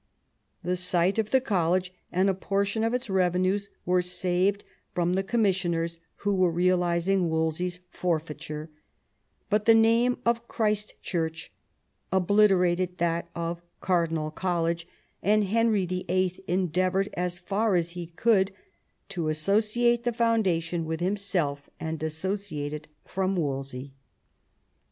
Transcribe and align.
The 0.63 0.75
site 0.75 1.19
of 1.19 1.29
the 1.29 1.39
college 1.39 1.93
and 2.11 2.27
a 2.27 2.33
portion 2.33 2.83
of 2.83 2.91
its 2.91 3.07
revenues 3.07 3.69
were 3.85 4.01
saved 4.01 4.63
from 4.95 5.13
the 5.13 5.21
com 5.21 5.43
missioners 5.43 5.99
who 6.25 6.33
were 6.33 6.49
realising 6.49 7.29
Wolsey's 7.29 7.81
forfeiture; 7.91 8.71
but 9.51 9.65
the 9.65 9.75
name 9.75 10.17
of 10.25 10.47
Christ 10.47 10.95
Church 11.03 11.51
obliterated 12.11 12.97
that 12.97 13.29
of 13.35 13.61
Cardinal 13.79 14.31
College, 14.31 14.87
and 15.21 15.43
Henry 15.43 15.85
YHL 15.85 16.39
endeavoured 16.47 17.09
as 17.13 17.37
far 17.37 17.75
as 17.75 17.91
he 17.91 18.07
could 18.07 18.51
to 19.09 19.29
associate 19.29 20.03
the 20.03 20.11
foundation 20.11 20.83
with 20.83 20.99
himself 20.99 21.69
and 21.79 21.99
dissociate 21.99 22.73
it 22.73 22.87
from 23.05 23.35
Wolsey. 23.35 23.93